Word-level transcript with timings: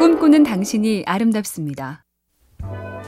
꿈꾸는 0.00 0.44
당신이 0.44 1.04
아름답습니다. 1.06 2.06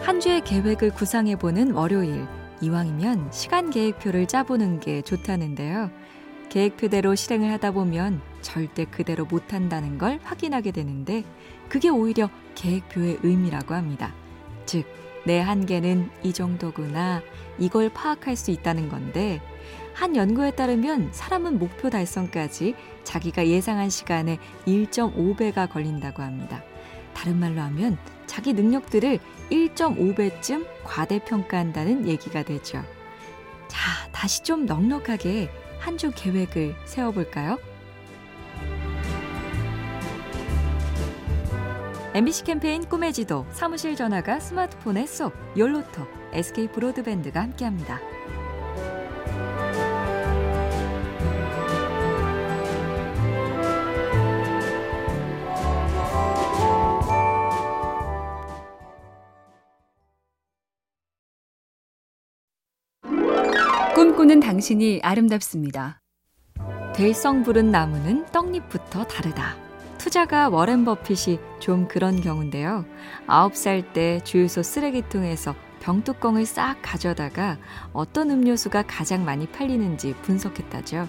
한 0.03 0.21
주의 0.21 0.43
계획을 0.43 0.91
구상해보는 0.91 1.73
월요일. 1.73 2.27
이왕이면 2.61 3.33
시간 3.33 3.71
계획표를 3.71 4.27
짜보는 4.27 4.81
게 4.81 5.01
좋다는데요. 5.01 5.91
계획표대로 6.51 7.15
실행을 7.15 7.51
하다 7.53 7.71
보면 7.71 8.21
절대 8.43 8.85
그대로 8.85 9.25
못한다는 9.25 9.97
걸 9.97 10.21
확인하게 10.23 10.71
되는데 10.71 11.25
그게 11.71 11.89
오히려 11.89 12.29
계획표의 12.57 13.21
의미라고 13.23 13.73
합니다. 13.73 14.13
즉, 14.67 14.85
내 15.25 15.41
한계는 15.41 16.11
이 16.23 16.35
정도구나. 16.35 17.23
이걸 17.59 17.89
파악할 17.89 18.37
수 18.37 18.51
있다는 18.51 18.91
건데 18.91 19.41
한 19.95 20.15
연구에 20.15 20.51
따르면 20.51 21.09
사람은 21.13 21.59
목표 21.59 21.89
달성까지 21.89 22.75
자기가 23.05 23.47
예상한 23.47 23.89
시간에 23.89 24.37
1.5배가 24.67 25.71
걸린다고 25.71 26.23
합니다. 26.23 26.63
다른 27.15 27.39
말로 27.39 27.61
하면 27.63 27.99
자기 28.27 28.53
능력들을 28.53 29.19
1.5배쯤 29.51 30.67
과대평가한다는 30.85 32.07
얘기가 32.09 32.43
되죠. 32.43 32.83
자, 33.69 34.09
다시 34.13 34.43
좀 34.43 34.67
넉넉하게 34.67 35.51
한 35.79 35.97
주 35.99 36.13
계획을 36.15 36.77
세워볼까요? 36.85 37.59
MBC 42.15 42.45
캠페인 42.45 42.85
꿈의 42.85 43.13
지도, 43.13 43.47
사무실 43.53 43.97
전화가 43.97 44.39
스마트폰에 44.39 45.07
쏙, 45.07 45.33
열로톡, 45.57 46.07
SK 46.33 46.69
브로드밴드가 46.69 47.41
함께합니다. 47.41 48.01
꿈꾸는 64.33 64.41
당신이 64.41 65.01
아름답습니다. 65.03 66.01
될성 66.95 67.43
부른 67.43 67.71
나무는 67.71 68.25
떡잎부터 68.33 69.05
다르다. 69.05 69.57
투자가 69.99 70.49
워렌 70.49 70.87
버핏이 70.87 71.39
좀 71.59 71.87
그런 71.87 72.19
경우인데요. 72.19 72.87
9살 73.27 73.93
때 73.93 74.21
주유소 74.25 74.63
쓰레기통에서 74.63 75.55
병뚜껑을 75.81 76.47
싹 76.47 76.79
가져다가 76.81 77.59
어떤 77.93 78.31
음료수가 78.31 78.85
가장 78.87 79.27
많이 79.27 79.47
팔리는지 79.47 80.15
분석했다죠. 80.23 81.07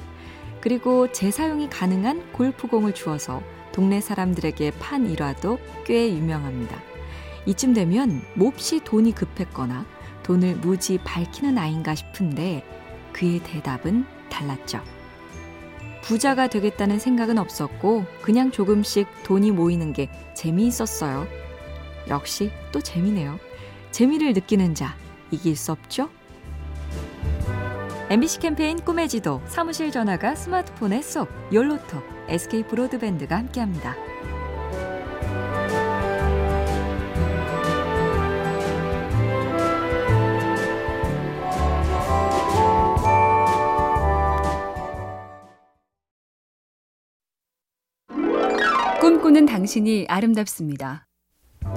그리고 0.59 1.09
재사용이 1.09 1.69
가능한 1.69 2.33
골프공을 2.33 2.93
주어서 2.93 3.41
동네 3.71 4.01
사람들에게 4.01 4.71
판 4.79 5.09
일화도 5.09 5.59
꽤 5.85 6.09
유명합니다. 6.09 6.77
이쯤 7.45 7.73
되면 7.73 8.21
몹시 8.33 8.81
돈이 8.83 9.13
급했거나 9.13 9.85
돈을 10.23 10.55
무지 10.57 10.97
밝히는 10.97 11.57
아인가 11.57 11.95
싶은데 11.95 12.63
그의 13.13 13.39
대답은 13.39 14.05
달랐죠. 14.29 14.81
부자가 16.01 16.47
되겠다는 16.47 16.99
생각은 16.99 17.37
없었고 17.37 18.05
그냥 18.21 18.51
조금씩 18.51 19.07
돈이 19.23 19.51
모이는 19.51 19.93
게 19.93 20.09
재미있었어요. 20.35 21.25
역시 22.09 22.51
또 22.73 22.81
재미네요. 22.81 23.39
재미를 23.91 24.33
느끼는 24.33 24.75
자 24.75 24.97
이길 25.31 25.55
수 25.55 25.71
없죠? 25.71 26.09
MBC 28.09 28.39
캠페인 28.39 28.77
꿈의 28.77 29.07
지도 29.07 29.41
사무실 29.47 29.89
전화가 29.91 30.35
스마트폰에 30.35 31.01
쏙 31.01 31.29
열로톡 31.53 32.03
SK 32.27 32.63
브로드밴드가 32.63 33.37
함께합니다. 33.37 34.12
꿈꾸는 49.33 49.47
당신이 49.47 50.05
아름답습니다. 50.09 51.07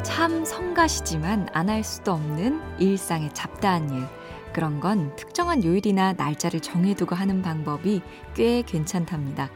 참 0.05 0.45
성가시지만 0.45 1.49
안 1.55 1.71
할 1.71 1.83
수도 1.83 2.13
없는 2.13 2.61
일상의 2.79 3.33
잡다한 3.33 3.89
일. 3.89 4.07
그런 4.53 4.79
건 4.79 5.17
특정한 5.17 5.65
요일이나 5.65 6.13
날짜를 6.13 6.61
정해두고 6.61 7.15
하는 7.15 7.41
방법이 7.41 8.03
꽤 8.35 8.61
괜찮답니다. 8.61 9.51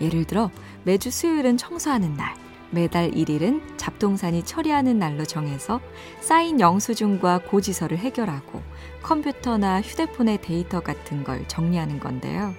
예를 0.00 0.26
들어 0.26 0.48
매주 0.84 1.10
수요일은 1.10 1.56
청소하는 1.56 2.14
날, 2.14 2.36
매달 2.70 3.10
1일은 3.10 3.76
잡동사니 3.76 4.44
처리하는 4.44 5.00
날로 5.00 5.24
정해서 5.24 5.80
쌓인 6.20 6.60
영수증과 6.60 7.40
고지서를 7.48 7.98
해결하고 7.98 8.62
컴퓨터나 9.02 9.80
휴대폰의 9.80 10.40
데이터 10.40 10.78
같은 10.78 11.24
걸 11.24 11.48
정리하는 11.48 11.98
건데요. 11.98 12.54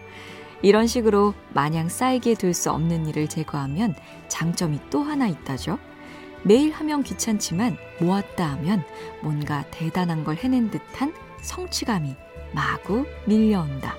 이런 0.61 0.87
식으로 0.87 1.33
마냥 1.53 1.89
쌓이게 1.89 2.35
될 2.35 2.53
수 2.53 2.69
없는 2.71 3.07
일을 3.07 3.27
제거하면 3.27 3.95
장점이 4.27 4.79
또 4.89 5.01
하나 5.01 5.27
있다죠. 5.27 5.79
매일 6.43 6.71
하면 6.73 7.03
귀찮지만 7.03 7.77
모았다 7.99 8.45
하면 8.51 8.83
뭔가 9.21 9.63
대단한 9.71 10.23
걸 10.23 10.35
해낸 10.35 10.69
듯한 10.69 11.13
성취감이 11.41 12.15
마구 12.53 13.05
밀려온다. 13.25 13.95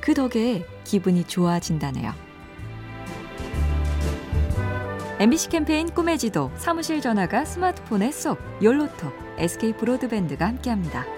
그 0.00 0.14
덕에 0.14 0.64
기분이 0.84 1.24
좋아진다네요. 1.24 2.12
MBC 5.20 5.48
캠페인 5.48 5.88
꿈의 5.88 6.16
지도, 6.18 6.52
사무실 6.56 7.00
전화가 7.00 7.44
스마트폰에 7.44 8.12
쏙, 8.12 8.38
열로톡, 8.62 9.12
SK 9.38 9.72
브로드밴드가 9.72 10.46
함께합니다. 10.46 11.17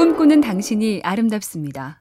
꿈꾸는 0.00 0.40
당신이 0.40 1.02
아름답습니다. 1.04 2.00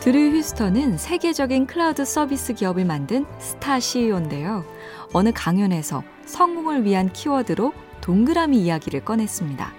드류 0.00 0.36
휴스턴은 0.36 0.98
세계적인 0.98 1.68
클라우드 1.68 2.04
서비스 2.04 2.54
기업을 2.54 2.84
만든 2.84 3.24
스타 3.38 3.78
CEO인데요. 3.78 4.64
어느 5.12 5.30
강연에서 5.32 6.02
성공을 6.26 6.84
위한 6.84 7.12
키워드로 7.12 7.72
동그라미 8.00 8.58
이야기를 8.58 9.04
꺼냈습니다. 9.04 9.72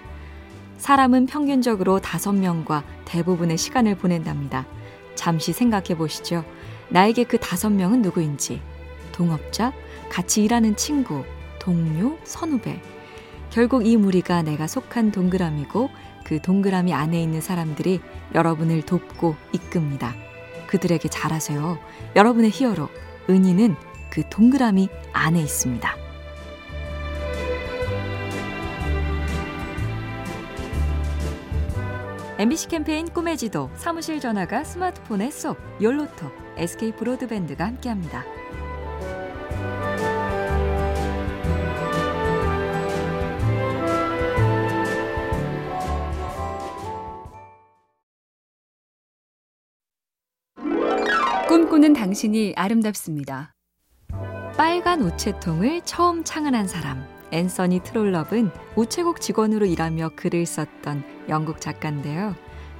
사람은 0.78 1.26
평균적으로 1.26 2.00
5명과 2.00 2.84
대부분의 3.04 3.58
시간을 3.58 3.96
보낸답니다. 3.98 4.66
잠시 5.16 5.52
생각해 5.52 5.98
보시죠. 5.98 6.46
나에게 6.88 7.26
그 7.26 7.36
5명은 7.36 8.00
누구인지. 8.00 8.62
동업자, 9.12 9.74
같이 10.10 10.46
일하는 10.46 10.78
친구, 10.78 11.26
동료, 11.60 12.18
선후배. 12.24 12.82
결국 13.50 13.86
이 13.86 13.98
무리가 13.98 14.44
내가 14.44 14.68
속한 14.68 15.12
동그라미고 15.12 15.90
그 16.24 16.42
동그라미 16.42 16.94
안에 16.94 17.22
있는 17.22 17.42
사람들이 17.42 18.00
여러분을 18.36 18.84
돕고 18.84 19.36
이끕니다. 19.54 20.14
그들에게 20.68 21.10
잘하세요. 21.10 21.80
여러분의 22.16 22.52
히어로, 22.52 22.90
은희는 23.30 23.76
그 24.12 24.24
동그라미 24.30 24.90
안에 25.14 25.42
있습니다. 25.42 25.96
MBC 32.38 32.68
캠페인 32.70 33.10
꿈의 33.10 33.36
지도, 33.36 33.70
사무실 33.76 34.20
전화가 34.20 34.64
스마트폰에 34.64 35.32
쏙, 35.32 35.58
열로톡, 35.82 36.32
SK 36.56 36.94
브로드밴드가 36.94 37.66
함께합니다. 37.66 38.24
꿈꾸는 51.70 51.94
당신이 51.94 52.54
아름답습니다. 52.56 53.54
빨간 54.58 55.04
우체통을 55.04 55.82
처음 55.86 56.24
창안한 56.24 56.68
사람 56.68 57.06
앤서니 57.32 57.82
트롤럽은 57.84 58.50
우체국 58.76 59.22
직원으로 59.22 59.68
일하며 59.68 60.14
글을 60.16 60.48
썼던 60.48 61.04
영국 61.30 61.62
작가인데요. 61.62 62.34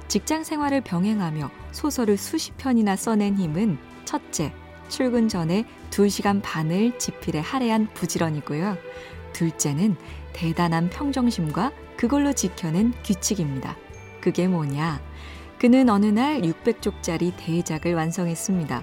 직장 0.08 0.42
생활을 0.42 0.80
병행하며 0.80 1.52
소설을 1.70 2.16
수십 2.16 2.56
편이나 2.56 2.96
써낸 2.96 3.36
힘은 3.36 3.78
첫째, 4.04 4.52
출근 4.88 5.28
전에 5.28 5.64
2시간 5.90 6.40
반을 6.42 6.98
지필에 6.98 7.38
할애한 7.38 7.94
부지런이고요. 7.94 8.76
둘째는 9.32 9.94
대단한 10.32 10.90
평정심과 10.90 11.70
그걸로 11.96 12.32
지켜낸 12.32 12.92
규칙입니다. 13.04 13.76
그게 14.20 14.48
뭐냐? 14.48 15.00
그는 15.60 15.90
어느 15.90 16.06
날 16.06 16.40
600쪽짜리 16.40 17.34
대작을 17.36 17.94
완성했습니다. 17.94 18.82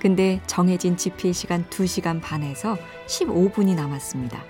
근데 0.00 0.40
정해진 0.48 0.96
집필 0.96 1.32
시간 1.32 1.64
2시간 1.66 2.20
반에서 2.20 2.76
15분이 3.06 3.76
남았습니다. 3.76 4.42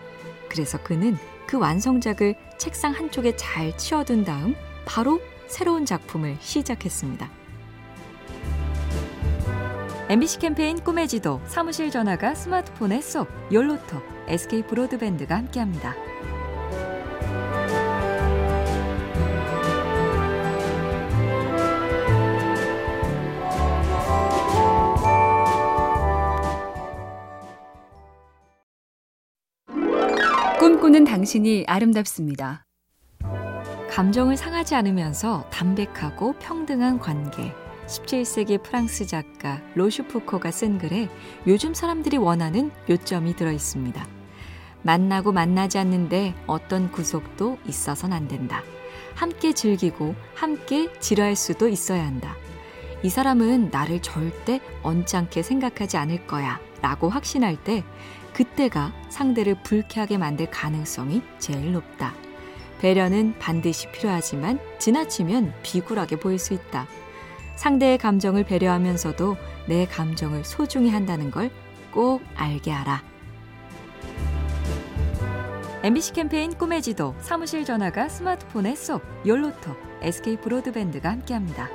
그래서 0.48 0.82
그는 0.82 1.18
그 1.46 1.58
완성작을 1.58 2.34
책상 2.56 2.92
한쪽에 2.92 3.36
잘 3.36 3.76
치워둔 3.76 4.24
다음 4.24 4.54
바로 4.86 5.20
새로운 5.48 5.84
작품을 5.84 6.38
시작했습니다. 6.40 7.30
MBC 10.08 10.38
캠페인 10.38 10.82
꿈의 10.82 11.08
지도, 11.08 11.42
사무실 11.46 11.90
전화가 11.90 12.34
스마트폰에 12.34 13.02
쏙, 13.02 13.28
열로톡, 13.52 14.02
SK 14.28 14.62
브로드밴드가 14.62 15.36
함께합니다. 15.36 15.94
꿈꾸는 30.58 31.04
당신이 31.04 31.64
아름답습니다. 31.68 32.64
감정을 33.90 34.38
상하지 34.38 34.74
않으면서 34.74 35.44
담백하고 35.50 36.32
평등한 36.38 36.98
관계. 36.98 37.52
17세기 37.86 38.62
프랑스 38.62 39.06
작가 39.06 39.60
로슈푸코가 39.74 40.50
쓴 40.50 40.78
글에 40.78 41.10
요즘 41.46 41.74
사람들이 41.74 42.16
원하는 42.16 42.70
요점이 42.88 43.36
들어 43.36 43.52
있습니다. 43.52 44.06
만나고 44.82 45.32
만나지 45.32 45.76
않는데 45.76 46.34
어떤 46.46 46.90
구속도 46.90 47.58
있어선 47.66 48.14
안 48.14 48.26
된다. 48.26 48.62
함께 49.14 49.52
즐기고 49.52 50.14
함께 50.34 50.90
지루할 51.00 51.36
수도 51.36 51.68
있어야 51.68 52.06
한다. 52.06 52.34
이 53.02 53.10
사람은 53.10 53.68
나를 53.70 54.00
절대 54.00 54.60
언짢게 54.82 55.42
생각하지 55.42 55.98
않을 55.98 56.26
거야 56.26 56.58
라고 56.80 57.10
확신할 57.10 57.62
때 57.62 57.84
그때가 58.36 58.92
상대를 59.08 59.62
불쾌하게 59.62 60.18
만들 60.18 60.50
가능성이 60.50 61.22
제일 61.38 61.72
높다. 61.72 62.14
배려는 62.80 63.34
반드시 63.38 63.90
필요하지만 63.90 64.60
지나치면 64.78 65.54
비굴하게 65.62 66.16
보일 66.16 66.38
수 66.38 66.52
있다. 66.52 66.86
상대의 67.56 67.96
감정을 67.96 68.44
배려하면서도 68.44 69.36
내 69.66 69.86
감정을 69.86 70.44
소중히 70.44 70.90
한다는 70.90 71.30
걸 71.30 71.50
꼭 71.96 72.22
알게 72.34 72.70
하라. 72.70 73.02
MBC 75.82 76.12
캠페인 76.12 76.52
꿈의 76.52 76.82
지도, 76.82 77.14
사무실 77.20 77.64
전화가 77.64 78.10
스마트폰에 78.10 78.74
쏙, 78.74 79.02
열로톡, 79.24 79.74
SK 80.02 80.36
브로드밴드가 80.42 81.08
함께합니다. 81.10 81.70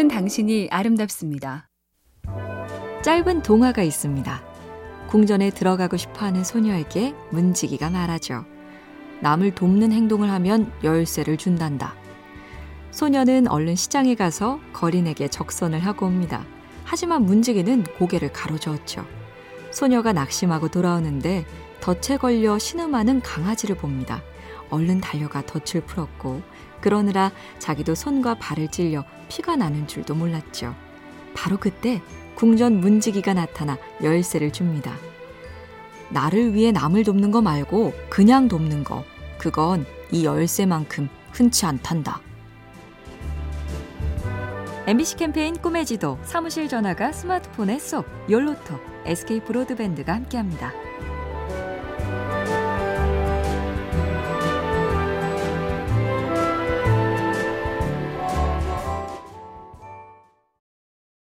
꿈꾸는 0.00 0.08
당신이 0.08 0.68
아름답습니다. 0.70 1.68
짧은 3.02 3.42
동화가 3.42 3.82
있습니다. 3.82 4.42
궁전에 5.08 5.50
들어가고 5.50 5.98
싶어 5.98 6.24
하는 6.24 6.42
소녀에게 6.42 7.14
문지기가 7.30 7.90
말하죠. 7.90 8.46
남을 9.20 9.54
돕는 9.54 9.92
행동을 9.92 10.30
하면 10.30 10.72
열쇠를 10.82 11.36
준단다. 11.36 11.94
소녀는 12.92 13.48
얼른 13.48 13.76
시장에 13.76 14.14
가서 14.14 14.58
거린에게 14.72 15.28
적선을 15.28 15.80
하고 15.80 16.06
옵니다. 16.06 16.46
하지만 16.84 17.26
문지기는 17.26 17.84
고개를 17.98 18.32
가로저었죠. 18.32 19.04
소녀가 19.70 20.14
낙심하고 20.14 20.68
돌아오는데 20.68 21.44
덫에 21.80 22.16
걸려 22.16 22.58
신음하는 22.58 23.20
강아지를 23.20 23.76
봅니다. 23.76 24.22
얼른 24.70 25.02
달려가 25.02 25.42
덫을 25.42 25.84
풀었고 25.84 26.40
그러느라 26.80 27.30
자기도 27.58 27.94
손과 27.94 28.34
발을 28.34 28.68
찔려 28.68 29.04
피가 29.28 29.56
나는 29.56 29.86
줄도 29.86 30.14
몰랐죠. 30.14 30.74
바로 31.34 31.56
그때 31.56 32.02
궁전 32.34 32.80
문지기가 32.80 33.34
나타나 33.34 33.78
열쇠를 34.02 34.52
줍니다. 34.52 34.94
나를 36.10 36.54
위해 36.54 36.72
남을 36.72 37.04
돕는 37.04 37.30
거 37.30 37.40
말고 37.40 37.92
그냥 38.08 38.48
돕는 38.48 38.84
거. 38.84 39.04
그건 39.38 39.86
이 40.10 40.24
열쇠만큼 40.24 41.08
흔치 41.32 41.66
않단다. 41.66 42.20
MBC 44.86 45.16
캠페인 45.16 45.54
꿈의 45.54 45.86
지도, 45.86 46.18
사무실 46.24 46.66
전화가 46.66 47.12
스마트폰에 47.12 47.78
쏙, 47.78 48.06
열로톡, 48.28 48.80
SK 49.04 49.40
브로드밴드가 49.44 50.14
함께합니다. 50.14 50.72